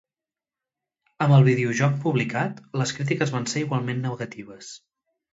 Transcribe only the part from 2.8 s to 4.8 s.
les crítiques van ser igualment negatives.